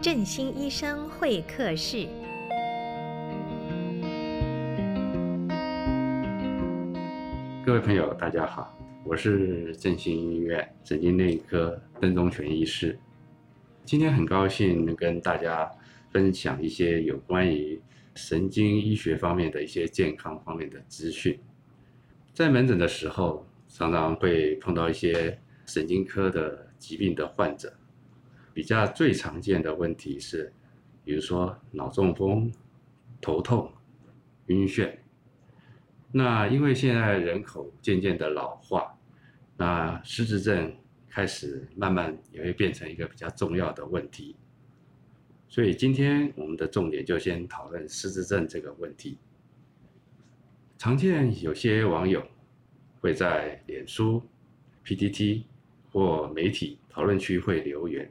[0.00, 2.06] 振兴医生会客室。
[7.66, 12.96] 各位朋友，大家好，我是振兴医院神经内科邓宗全医师。
[13.84, 15.68] 今天很高兴能跟大家
[16.12, 17.82] 分享一些有关于
[18.14, 21.36] 神经医学方面的一些健康方面的资讯。
[22.32, 25.36] 在门诊的时候，常常会碰到一些
[25.66, 27.77] 神经科的疾病的患者。
[28.58, 30.52] 比较最常见的问题是，
[31.04, 32.52] 比如说脑中风、
[33.20, 33.70] 头痛、
[34.46, 34.96] 晕眩。
[36.10, 38.98] 那因为现在人口渐渐的老化，
[39.56, 40.74] 那失智症
[41.08, 44.34] 开始慢慢也会变成一个比较重要的问题。
[45.48, 49.18] 所以今天我们的重点就先讨论失智症这个问题。
[50.76, 52.26] 常见有些网友
[53.00, 54.20] 会在脸书、
[54.84, 55.44] PTT
[55.92, 58.10] 或媒体讨论区会留言。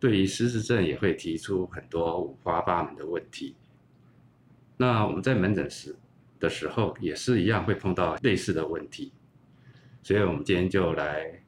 [0.00, 3.56] 对于失智症也会提出很多五花八门的问题。
[4.76, 5.96] 那我们在门诊时
[6.38, 9.12] 的时候也是一样会碰到类似的问题，
[10.02, 11.42] 所以我们今天就来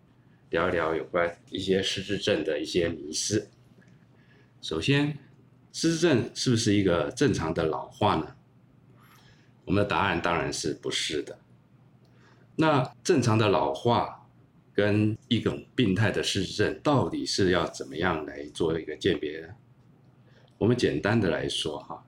[0.51, 3.49] 聊一聊有关一些失智症的一些迷思。
[4.61, 5.17] 首先，
[5.73, 8.35] 失智症是不是一个正常的老化呢？
[9.65, 11.39] 我们的答案当然是不是的。
[12.57, 14.20] 那正常的老化，
[14.73, 19.49] 跟一种病态的失智症到底是要怎么样来做一个鉴别呢？
[20.59, 22.05] 我们简单的来说哈，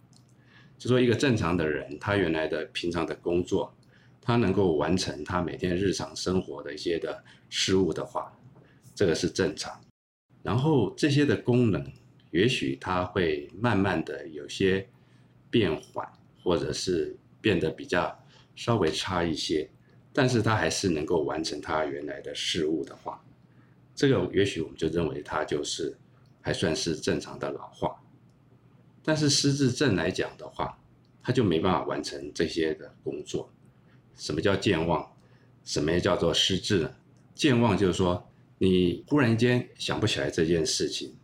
[0.78, 3.74] 就说一个正常的人，他原来的平常的工作，
[4.20, 8.32] 他能够完成他每天日常生活的一些的事物的话，
[8.94, 9.80] 这个是正常。
[10.42, 11.92] 然后这些的功能，
[12.30, 14.86] 也许他会慢慢的有些
[15.50, 16.06] 变缓，
[16.42, 18.22] 或者是变得比较
[18.54, 19.70] 稍微差一些。
[20.12, 23.22] 但是他还是能够完成他原来的事物的话，
[23.94, 25.96] 这个也许我们就认为他就是
[26.40, 28.02] 还算是正常的老化。
[29.04, 30.78] 但是失智症来讲的话，
[31.22, 33.50] 他就没办法完成这些的工作。
[34.16, 35.10] 什么叫健忘？
[35.64, 36.94] 什么叫做失智呢？
[37.34, 38.28] 健忘就是说
[38.58, 41.16] 你忽然间想不起来这件事情，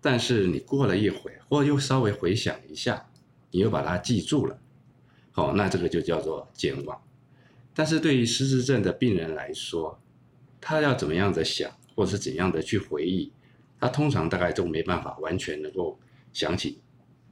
[0.00, 3.08] 但是你过了一会，或又稍微回想一下，
[3.50, 4.58] 你又把它记住了。
[5.30, 7.00] 好，那这个就叫做健忘。
[7.74, 10.00] 但是对于失智症的病人来说，
[10.60, 13.32] 他要怎么样的想，或是怎样的去回忆，
[13.80, 15.98] 他通常大概都没办法完全能够
[16.32, 16.80] 想起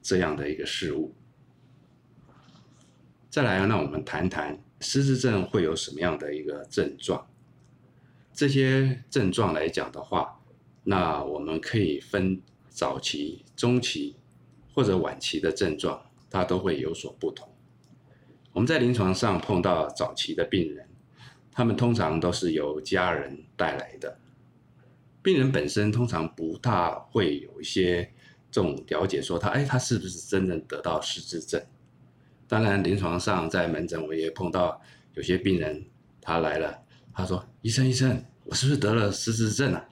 [0.03, 1.14] 这样的一个事物。
[3.30, 7.26] 再来，那我们谈谈失智症会有什么样的一个症状。
[8.34, 10.41] 这些症状来讲的话，
[10.82, 14.16] 那我们可以分早期、中期
[14.74, 17.48] 或者晚期的症状，它都会有所不同。
[18.52, 20.86] 我们在临床上碰到早期的病人，
[21.50, 24.18] 他们通常都是由家人带来的。
[25.22, 28.12] 病人本身通常不大会有一些
[28.50, 31.62] 这种了解，说他哎，他是不是真正得到失智症？
[32.46, 34.78] 当然，临床上在门诊我也碰到
[35.14, 35.86] 有些病人，
[36.20, 36.78] 他来了，
[37.14, 39.88] 他说：“医生，医生，我是不是得了失智症啊？”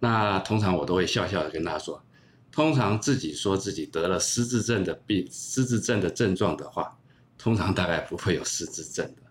[0.00, 2.02] 那通常我都会笑笑的跟他说，
[2.50, 6.98] 通常自己说自己得了失智症的病，失智症的症状的话。
[7.36, 9.22] 通常大概不会有失智症的，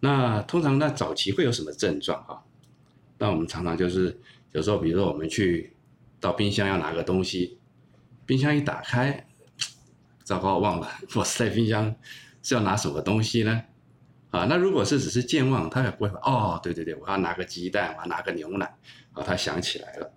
[0.00, 2.44] 那通常那早期会有什么症状哈？
[3.18, 4.18] 那我们常常就是
[4.52, 5.74] 有时候，比如说我们去
[6.20, 7.58] 到冰箱要拿个东西，
[8.24, 9.26] 冰箱一打开，
[10.22, 11.94] 糟糕，忘了 我是在冰箱
[12.42, 13.62] 是要拿什么东西呢？
[14.30, 18.64] 啊，那如果是只是健忘，他也不会哦，对对对，我要拿个鸡蛋，我要拿个牛奶，
[19.12, 20.12] 啊，他想起来了。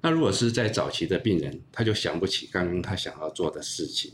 [0.00, 4.12] 那如果是在早期的病人，他就想不起刚刚他想要做的事情。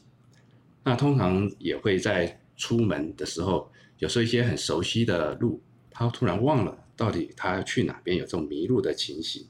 [0.84, 9.46] 那通常也会在出门的时候，有时候一些很熟悉的路，他突然忘了到底他要去哪边，有这种迷路的情形。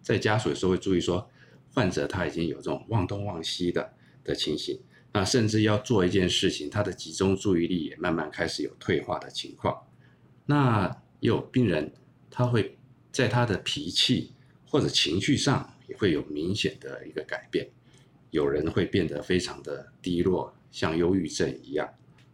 [0.00, 1.28] 在家属有时候会注意说，
[1.72, 4.78] 患者他已经有这种忘东忘西的的情形，
[5.12, 9.76] 那甚至要做一件事情，他的集中注意力也慢慢开始有退化的情况。
[10.46, 10.88] 那
[11.20, 11.92] 也有病人，
[12.30, 12.78] 他会
[13.10, 14.32] 在他的脾气
[14.66, 17.68] 或者情绪上也会有明显的一个改变。
[18.34, 21.86] 有人会变得非常的低落，像忧郁症一样；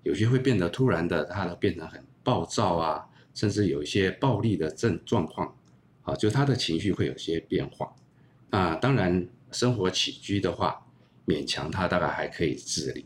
[0.02, 5.54] 有些会变得突然的，他变得很暴躁啊，甚至有一些暴力的症状况，
[6.00, 7.94] 啊，就他的情绪会有些变化。
[8.48, 10.86] 那当然，生活起居的话，
[11.26, 13.04] 勉强他大概还可以自理。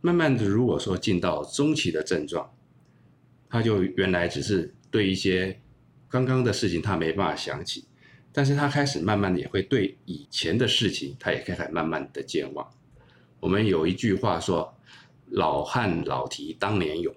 [0.00, 2.50] 慢慢的，如果说进到中期的症状，
[3.50, 5.60] 他就原来只是对一些
[6.08, 7.84] 刚刚的事情他没办法想起。
[8.36, 12.70] 但是他开始慢慢的也会对以前的事情，他也开始慢慢的健忘。
[13.40, 14.76] 我们有一句话说
[15.32, 17.14] ：“老汉老提当年勇。”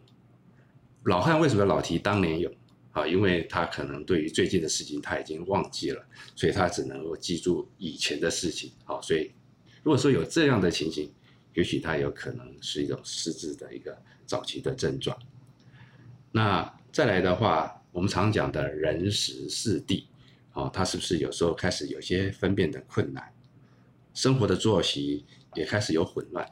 [1.03, 2.49] 老汉为什么老提当年勇？
[2.93, 6.01] 啊，因为他可能对于最近的事情他已经忘记了，
[6.37, 8.71] 所以他只能够记住以前的事情。
[8.85, 9.29] 好，所以
[9.83, 11.11] 如果说有这样的情形，
[11.53, 15.17] 也许他有可能是一种失智的一个早期的症状。
[16.31, 20.07] 那再来的话，我们常讲的人时事地，
[20.53, 23.31] 哦，他是不是有时候开始有些分辨的困难，
[24.13, 25.25] 生活的作息
[25.55, 26.45] 也开始有混乱，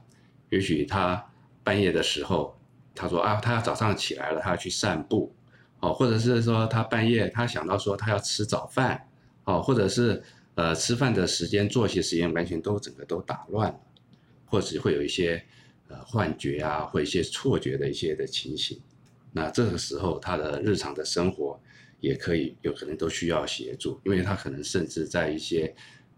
[0.50, 1.32] 也许他
[1.64, 2.58] 半夜的时候，
[2.96, 5.34] 他说啊，他要早上起来了，他要去散步，
[5.80, 9.10] 哦，或者是说他半夜他想到说他要吃早饭，
[9.44, 10.24] 哦，或者是
[10.56, 13.80] 呃吃饭的时间、作息时间完全都整个都打乱了，
[14.46, 15.44] 或者会有一些
[15.90, 18.80] 呃幻觉啊，或一些错觉的一些的情形。
[19.34, 21.60] 那这个时候，他的日常的生活
[22.00, 25.74] 也可以有可能都需要协助，因为他可能甚至在一些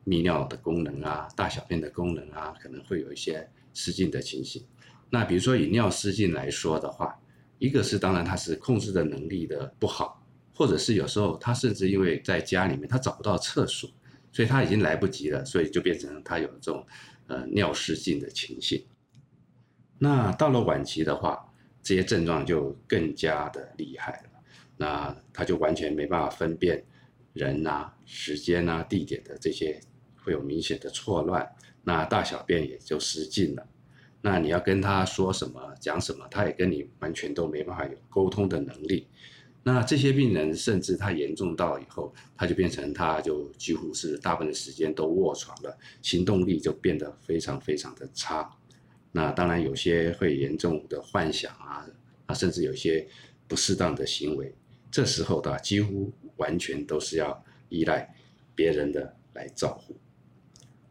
[0.05, 4.65] 泌尿的功能啊、大小便的功能啊，可能会有一些失禁的情形。
[5.09, 7.19] 那比如说以尿失禁来说的话，
[7.57, 13.89] 一个是当然他是控制的能力的不好，或者是有时候他甚至因为在家里面他找不到厕所，
[14.31, 16.85] 所以他已经来不及了，所以就变成他有这种
[17.27, 18.85] 呃尿失禁的情形。
[19.97, 24.28] 那到了晚期的话，这些症状就更加的厉害了，
[24.81, 26.81] 那他就完全没办法分辨
[27.33, 29.77] 人啊、时间啊、地点的这些
[30.23, 31.45] 会有明显的错乱，
[31.83, 33.67] 那大小便也就失禁了。
[34.21, 39.05] 那你要跟他说什么、讲什么，他也跟你完全都没办法有沟通的能力。
[39.63, 48.49] 那这些病人甚至他严重到以后，他就变成他就几乎是大部分的时间都卧床了，行动力就变得非常非常的差。
[49.11, 51.85] 那当然有些会严重的幻想啊，
[52.27, 53.05] 啊，甚至有些
[53.47, 54.53] 不适当的行为，
[54.91, 58.15] 这时候的几乎完全都是要依赖
[58.56, 59.97] 别人的来照顾。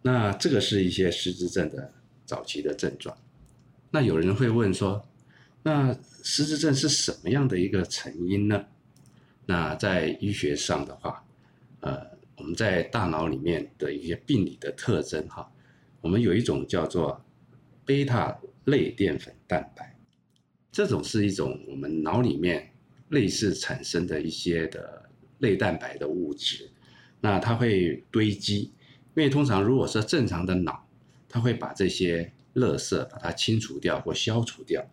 [0.03, 1.93] 那这个是一些失智症的
[2.25, 3.17] 早期的症状。
[3.91, 5.05] 那有人会问说，
[5.63, 8.67] 那失智症是什么样的一个成因呢？
[9.47, 11.25] 那在医学上的话，
[11.81, 12.07] 呃，
[12.37, 15.51] 我们在大脑里面的一些病理的特征哈，
[16.01, 17.25] 我们有一种叫做
[17.85, 19.99] 贝塔类淀粉蛋白，
[20.71, 22.71] 这种是一种我们脑里面
[23.11, 25.09] 类似产生的一些的
[25.39, 26.71] 类蛋白的物质，
[27.21, 28.73] 那它会堆积，
[29.15, 30.87] 因为通常如果是正常的脑，
[31.29, 34.85] 它会把这些垃圾把它清除掉或消除掉，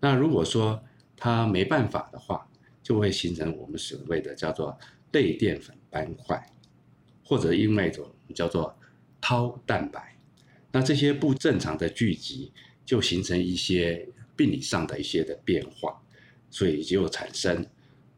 [0.00, 0.82] 那如果说
[1.16, 2.48] 它没办法的话，
[2.82, 4.76] 就会形成我们所谓的叫做
[5.12, 6.52] 类淀粉斑块，
[7.24, 8.76] 或者另外一种叫做
[9.20, 10.16] Tau 蛋白。
[10.72, 12.50] 那这些不正常的聚集，
[12.84, 16.01] 就形成一些病理上的一些的变化，
[16.52, 17.66] 所以就产生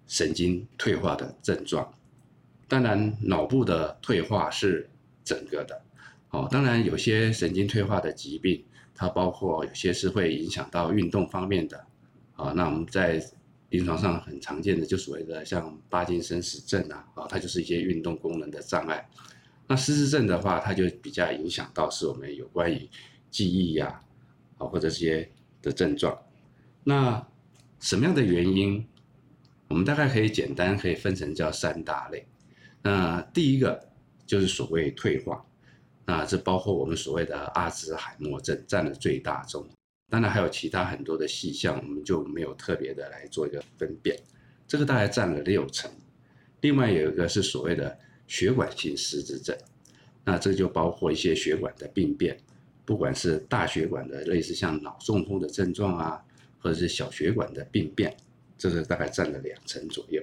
[0.06, 1.90] 神经退化的症状。
[2.68, 4.90] 当然，脑部的退化是
[5.24, 5.80] 整个的，
[6.30, 8.64] 哦，当然有些神经退化的疾病，
[8.94, 11.86] 它包括有些是会影响到运动方面的，
[12.36, 13.22] 啊，那我们在
[13.70, 19.08] 临床上很常见的就所谓的像帕金森氏症啊，啊，它就是一些运动功能的障碍。
[19.66, 22.88] 那失智症的话，它就比较影响到是我们有关于
[23.30, 24.02] 记忆呀，
[24.58, 25.30] 啊或者这些
[25.62, 26.18] 的症状。
[26.82, 27.26] 那
[27.84, 28.82] 什么样的原因？
[29.68, 32.24] 我们大概可以简单可以分成叫三大类。
[32.80, 33.78] 那第一个
[34.26, 35.44] 就是所谓退化，
[36.06, 39.68] 那这包括我们所谓的阿兹海默症占了最大宗。
[40.10, 44.18] 当然还有其他很多的细项，我们就没有特别的来做一个分辨。
[44.66, 45.90] 这个大概占了六成。
[46.62, 47.98] 另外有一个是所谓的。
[48.26, 49.54] 血管性失智症，
[50.24, 52.34] 那这就包括一些血管的病变，
[52.86, 56.24] 不管是大血管的类似像脑中风的症状啊，
[56.64, 58.16] 或者是小血管的病变，
[58.56, 60.22] 这个大概占了两成左右。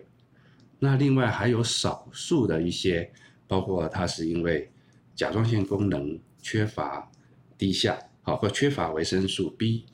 [0.80, 3.12] 那另外还有少数的一些，
[3.48, 4.72] 包括它是因为
[5.14, 7.12] 甲状腺功能缺乏
[7.60, 9.86] 低下，好或缺乏维生素 B，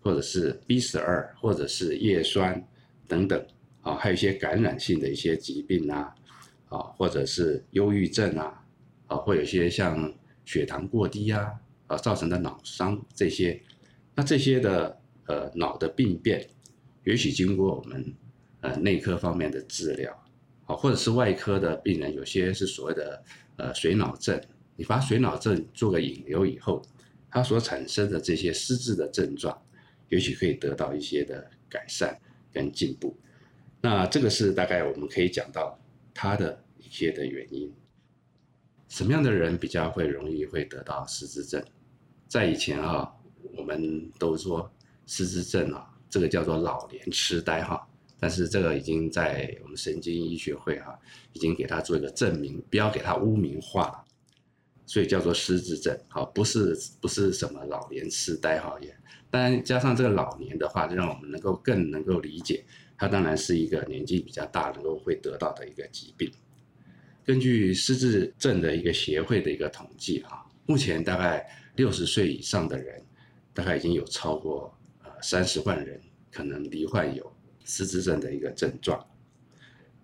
[0.00, 2.64] 或者是 B 十二，或者是叶酸
[3.08, 3.44] 等等，
[3.82, 6.14] 啊，还有一些感染性的一些疾病啊。
[6.68, 8.64] 啊，或者是忧郁症啊，
[9.06, 10.12] 啊，或有些像
[10.44, 11.52] 血糖过低啊，
[11.86, 13.62] 啊造成的脑伤这些，
[14.16, 16.48] 那这些的呃脑的病变，
[17.04, 18.14] 也许经过我们
[18.60, 20.12] 呃内科方面的治疗，
[20.64, 23.22] 啊，或者是外科的病人，有些是所谓的
[23.56, 24.40] 呃水脑症，
[24.76, 26.82] 你把水脑症做个引流以后，
[27.30, 29.60] 它所产生的这些失智的症状，
[30.08, 32.18] 也许可以得到一些的改善
[32.52, 33.16] 跟进步。
[33.80, 35.78] 那这个是大概我们可以讲到。
[36.18, 37.70] 他的一些的原因，
[38.88, 41.62] 什么样的人比较会容易会得到失智症？
[42.26, 43.12] 在以前啊，
[43.54, 44.72] 我们都说
[45.06, 47.86] 失智症啊，这个叫做老年痴呆哈，
[48.18, 50.98] 但是这个已经在我们神经医学会哈，
[51.32, 54.04] 已经给他做一个证明，不要给他污名化，
[54.84, 58.96] 所以叫做失智症，好，不是不是什么老年痴呆哈也，
[59.30, 62.64] 当然加上这个老年的话，就让我们能够更能够理解
[62.98, 66.30] 它当然是一个年纪比较大能够会得到的一个疾病。
[67.24, 73.04] 根据失智症的一个协会的一个统计啊，目前大概六十岁以上的人，
[73.52, 74.75] 大概已经有超过
[75.28, 77.32] 三十万人可能罹患有
[77.64, 79.04] 失智症的一个症状。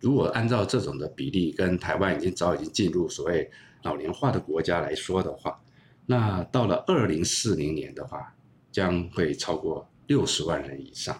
[0.00, 3.48] 如果按照这种的比例，跟台湾已经早已经进入所谓
[3.84, 5.62] 老年化的国家来说的话，
[6.06, 8.34] 那到了二零四零年的话，
[8.72, 11.16] 将会超过六十万人以上。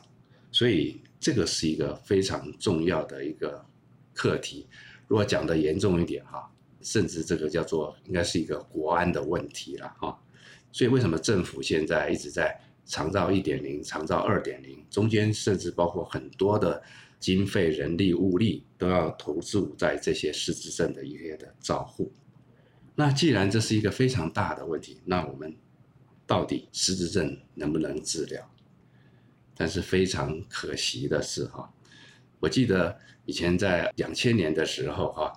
[0.50, 3.64] 所以这个是一个非常重要的一个
[4.12, 4.66] 课题。
[5.06, 10.20] 如果讲的严重一点哈，甚至这个叫做应该是一个国安的问题了哈。
[10.72, 12.60] 所以为什么政府现在一直在
[12.92, 16.82] 长照一点零、长照二点零，中间甚至包括很多的。
[17.22, 22.12] 经费、人力、物力都要投注在这些失智症的一些的照护。
[22.96, 25.54] 那既然这是一个非常大的问题，那我们
[26.26, 28.50] 到底失智症能不能治疗？
[29.56, 31.72] 但是非常可惜的是，哈，
[32.40, 35.32] 我记得以前在两千年的时候，哈，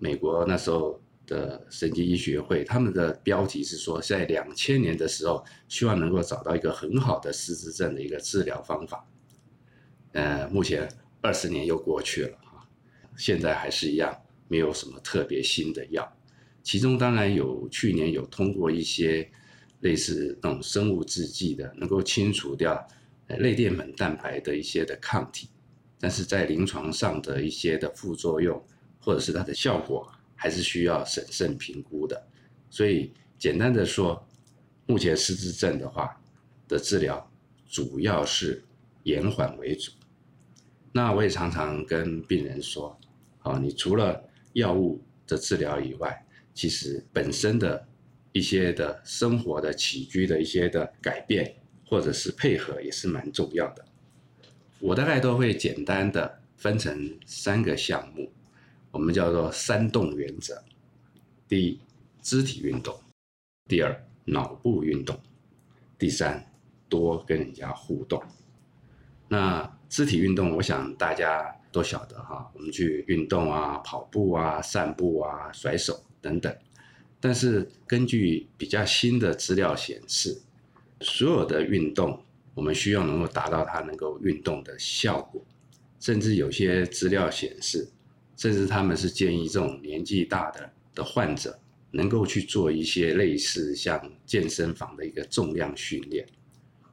[0.00, 9.06] 美国那时候的神经医学会，他们的标题是说，在两千年的时候，希望能够找到一个很好的失智症的一个治疗方法。
[10.10, 10.88] 呃，目前。
[11.20, 12.62] 二十年又过去了啊，
[13.16, 14.16] 现在还是一样，
[14.46, 16.16] 没有什么特别新的药。
[16.62, 19.28] 其中当然有去年有通过一些
[19.80, 22.86] 类似那种生物制剂的，能够清除掉
[23.26, 25.48] 类淀粉蛋白的一些的抗体，
[25.98, 28.64] 但是在临床上的一些的副作用
[29.00, 30.08] 或者是它的效果，
[30.38, 32.26] 还是需要审慎评估的。
[32.70, 34.26] 所以简单的说，
[34.86, 36.18] 目前失智症的话
[36.68, 37.30] 的治疗
[37.68, 38.64] 主要是
[39.02, 39.92] 延缓为主。
[40.92, 42.98] 那我也常常跟病人说，
[43.40, 47.86] 啊，你除了药物的治疗以外，其实本身的
[48.32, 53.84] 一些的生活的起居的一些的改变，或者是配合也是蛮重要的。
[54.80, 58.32] 我大概都会简单的分成三个项目，
[58.90, 60.62] 我们叫做三动原则：
[61.46, 61.80] 第一，
[62.22, 62.94] 肢体运动；
[63.68, 65.16] 第二，脑部运动；
[65.98, 66.50] 第三，
[66.88, 68.22] 多跟人家互动。
[69.28, 76.54] 那肢体运动，我想大家都晓得哈，我们去运动啊，跑步啊，散步啊，甩手等等。
[77.20, 80.40] 但是根据比较新的资料显示，
[81.00, 82.22] 所有的运动，
[82.54, 85.44] 我们需要能够达到它能够运动的效果。
[86.00, 87.90] 甚至有些资料显示，
[88.38, 91.58] 甚至他们是建议这种年纪大的的患者，
[91.90, 96.26] 能够去做一些类似像健身房的一个重量训练。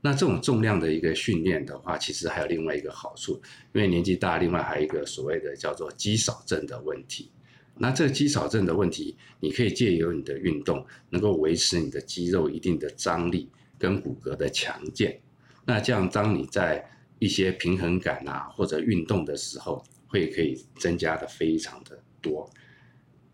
[0.01, 3.41] 那这种重量的一个训练的话，其实还有另外一个好处，
[3.73, 7.31] 因为年纪大，另外还有一个所谓的叫做肌少症的问题。
[7.77, 15.19] 那这个肌少症的问题，你可以借由你的运动，能够维持你的肌肉一定的张力跟骨骼的强健。
[15.65, 16.87] 那这样，当你在
[17.19, 19.83] 一些平衡感啊或者运动的时候，
[20.15, 22.49] 会可以增加的非常的多。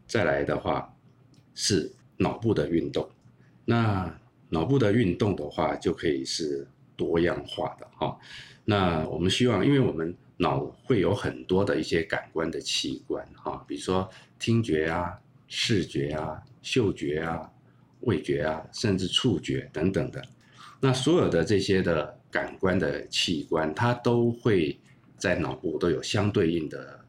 [0.08, 0.94] 再来的话
[1.54, 3.10] 是脑部的运动，
[3.66, 4.20] 那。
[4.54, 8.20] 脑部的运动的话，就可以是多样化的哈。
[8.66, 17.50] 那我们希望，因为我们脑会有很多的一些感官的器官哈，比如说听觉啊、视觉啊、嗅觉啊、
[18.02, 20.22] 味觉啊，甚至触觉等等的。
[20.82, 24.78] 那所有的这些的感官的器官，它都会
[25.22, 27.00] 在脑部都有相对应的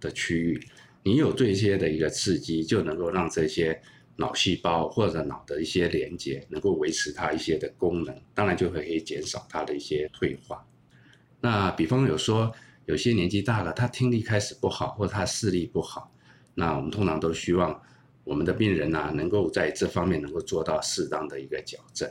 [0.00, 0.60] 的区域。
[1.04, 3.80] 你有这些的一个刺激，就能够让这些。
[4.20, 10.66] 脑细胞或者脑的一些连接，能够维持它一些的功能，当然就会可以减少它的一些退化。
[11.40, 12.52] 那比方有说，
[12.86, 16.12] 有些年纪大了，他听力开始不好，或者他视力不好，
[16.54, 17.80] 那我们通常都希望
[18.24, 22.10] 我们的病人啊，能够在这方面能够做到适当的一个矫正，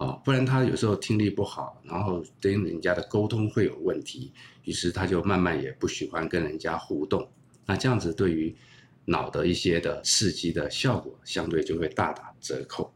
[0.00, 4.32] 哦，不然他有时候听力不好，然后跟人家的沟通会有问题，
[4.64, 7.28] 于是他就慢慢也不喜欢跟人家互动。
[7.66, 8.56] 那这样子对于
[9.04, 12.90] 脑的一些的刺激的效果，相对就会大打折扣，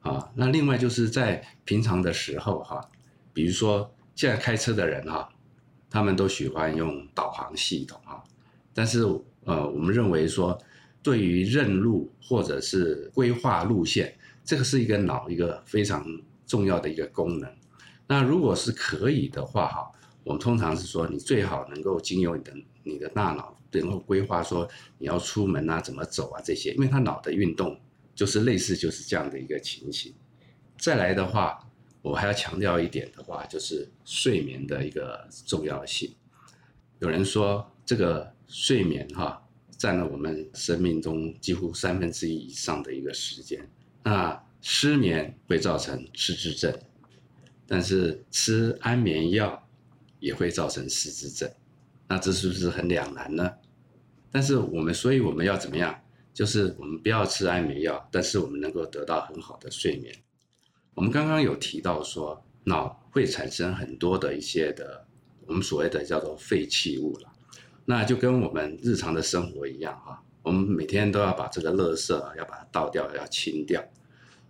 [0.00, 2.78] 啊，那另外就是在平常的时候哈，
[3.32, 5.26] 比如说现在开车的人哈，
[5.88, 8.22] 他们都喜欢用导航系统哈，
[8.74, 9.00] 但是
[9.44, 10.60] 呃，我们认为说，
[11.02, 14.14] 对于认路或者是规划路线，
[14.48, 16.02] 这个是一个脑一个非常
[16.46, 17.54] 重要的一个功能。
[18.06, 19.92] 那如果是可以的话哈，
[20.24, 23.54] 我们通常是说，你最好能够经由你的你的大脑。
[23.70, 27.78] 然后规划说你要出门啊，怎么走啊这些，因为他脑的运动
[28.14, 30.14] 就是类似就是这样的一个情形。
[30.78, 31.58] 再来的话，
[32.00, 36.10] 我还要强调一点的话，就是睡眠的一个重要性。
[37.00, 43.70] 有人说这个睡眠哈占了我们生命中几乎三分之一以上的一个时间。
[44.10, 46.74] 那失眠会造成失智症，
[47.66, 49.68] 但是吃安眠药
[50.18, 51.50] 也会造成失智症。
[52.08, 53.52] 那这是不是很两难呢？
[54.30, 55.94] 但是我们，所以我们要怎么样？
[56.32, 60.14] 就是我们不要吃安眠药，但是我们能够得到很好的睡眠。
[60.94, 65.06] 我们刚刚有提到说，脑会产生很多的一些的，
[65.44, 67.30] 我们所谓的叫做废弃物了。
[67.84, 73.84] 那就跟我们日常的生活一样哈，我们每天都要把这个垃圾啊，要把它倒掉，要清掉。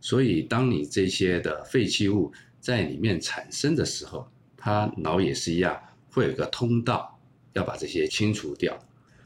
[0.00, 7.20] 所以，当你这些的废弃物在里面产生的时候，它脑也是一样，会有个通道，
[7.52, 8.78] 要把这些清除掉。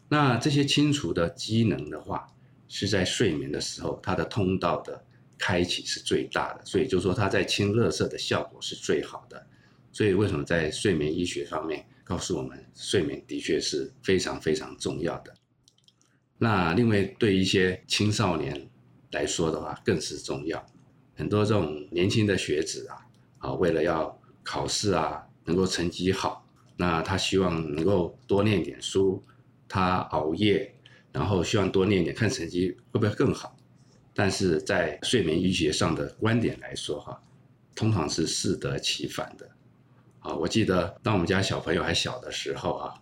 [0.09, 2.26] 那这些清除的机能的话，
[2.69, 5.05] 是在睡眠的时候，它的通道的
[5.38, 9.47] 开启是最大的，所以就说它在清垃圾的效果是最好的。
[9.91, 15.35] 所以为什么在睡眠医学方面告诉我们，睡眠的确是非常非常重要的。
[16.38, 18.69] 那另外对一些青少年
[19.12, 20.64] 来说的话，更是重要。
[21.14, 23.07] 很多这种年轻的学子啊，
[23.38, 29.23] 啊，为了要考试啊，能够成绩好，那他希望能够多念点书。
[29.69, 30.75] 他熬夜，
[31.12, 33.57] 然后希望多念点，看成绩会不会更好？
[34.12, 37.19] 但是在睡眠医学上的观点来说，哈，
[37.75, 39.49] 通常是适得其反的。
[40.21, 42.95] 啊，我记得当我们家小朋友还小的时候啊，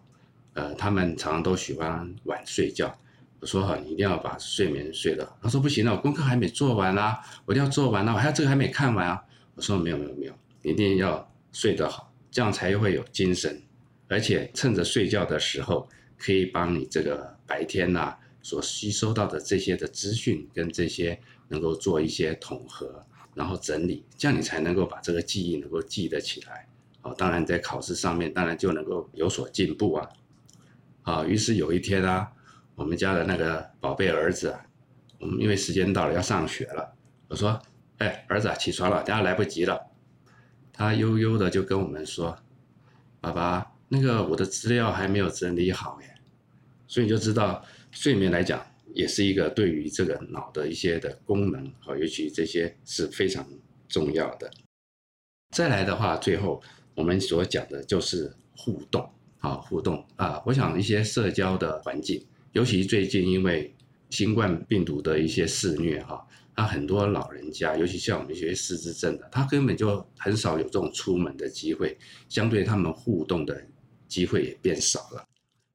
[0.54, 2.96] 呃，他们常常都喜欢晚睡觉。
[3.40, 5.38] 我说好，你一定要把睡眠睡得好。
[5.42, 9.23] 他说不行了，我功课还没做完啊，我一定要做完啊，我还有这个还没看完啊。
[9.54, 13.62] 我说没有没有没有，你一定要睡得好，这样才会有精神，
[14.09, 15.88] 而且趁着睡觉的时候。
[16.23, 21.18] 可以帮你这个白天呐、啊、所吸收到的这些的资讯跟这些
[21.49, 26.68] 能够做一些统合，然后整理，这样你才能够把这个记忆能够记得起来。
[27.00, 30.09] 哦，当然在考试上面当然就能够有所进步啊。
[31.04, 32.30] 啊，于是有一天啊，
[32.80, 34.66] 我们家的那个宝贝儿子啊，
[35.18, 36.96] 我们因为时间到了要上学了，
[37.28, 37.60] 我说，
[37.99, 39.78] 哎，儿子，起床了，等下来不及了。
[40.72, 42.38] 他悠悠的就跟我们说，
[43.20, 43.70] 爸爸。
[43.92, 46.14] 那个我的资料还没有整理好耶，
[46.87, 53.44] 所以你就知道睡眠来讲也是一个对于这个脑的一些的功能啊，尤其这些是非常
[53.88, 54.49] 重要的。
[55.50, 56.62] 再来的话，最后
[56.95, 63.75] 我们所讲的就是互动啊，互动啊，我想一些社交的环境，尤其最近因为
[64.10, 66.26] 新冠病毒的一些肆虐哈。
[66.56, 71.97] 那很多老人家，尤其像我们一些失智症的，他根本就很少有这种出门的机会，
[72.28, 73.67] 相对他们互动的
[74.08, 75.26] 机会也变少了。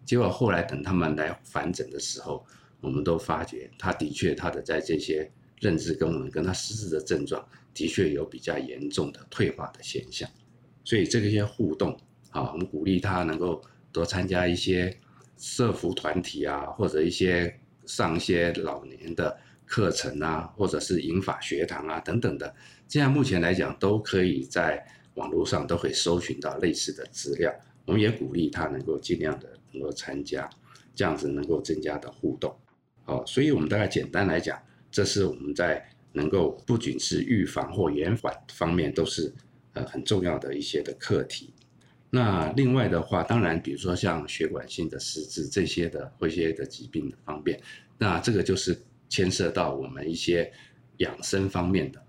[0.06, 2.46] 结果后来等他们来返诊的时候，
[2.82, 10.30] 我们都发觉，他的确他的在这些认知功能跟他失智的症状，的确有比较严重的退化的现象。
[10.84, 13.60] 所以这个些互动啊，我们鼓励他能够
[13.92, 14.96] 多参加一些
[15.38, 19.38] 社福团体啊，或者一些上一些老年的。
[19.68, 22.56] 课程啊，或者是银法学堂啊等等的，
[22.88, 27.52] 这样目前来讲都可以在网络上都可以搜寻到类似的资料。
[27.86, 30.48] 我们也鼓励他能够尽量的能够参加，
[30.94, 32.56] 这样子能够增加的互动。
[33.06, 39.34] 好，所以我们大概简单来讲，这是我们在能够不仅是预防或延缓方面都是
[39.74, 41.52] 呃很重要的一些的课题。
[42.16, 47.62] 那另外的话，当然比如说像血管性的失智这些的或一些的疾病的方面，
[47.98, 48.76] 那这个就是。
[49.08, 50.52] 牵涉到我们一些
[50.98, 52.04] 养生方面的，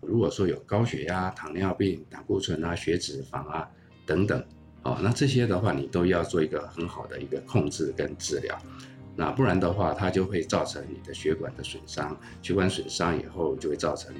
[0.00, 3.68] 如果说有高血压、糖尿病、胆固醇啊、血脂肪啊
[4.06, 4.42] 等等，
[4.82, 8.58] 哦，那这些的话你都要做一个很好的一个控制跟治疗，
[9.14, 14.12] 那不然的话，它就会造成你的血管的损伤，血管损伤以后就会造成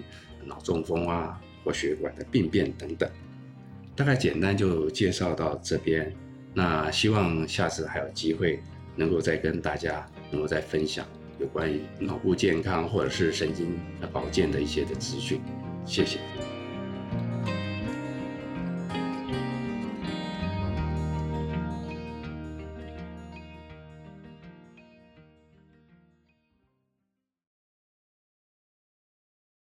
[0.44, 3.10] 脑中风啊或血管的病变等等。
[3.98, 6.14] 大概简单就介绍到这边，
[6.54, 8.62] 那希望下次还有机会
[8.94, 11.04] 能够再跟大家能够再分享。
[11.40, 13.76] 有关于脑部健康或者是神经
[14.12, 15.40] 保健的一些的资讯，
[15.84, 16.20] 谢谢。